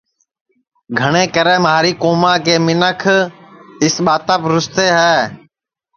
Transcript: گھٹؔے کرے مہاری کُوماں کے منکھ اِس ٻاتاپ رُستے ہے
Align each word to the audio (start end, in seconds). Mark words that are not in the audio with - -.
گھٹؔے 0.99 1.23
کرے 1.33 1.55
مہاری 1.63 1.91
کُوماں 2.01 2.37
کے 2.45 2.55
منکھ 2.65 3.05
اِس 3.83 3.95
ٻاتاپ 4.05 4.41
رُستے 4.51 4.85
ہے 4.97 5.15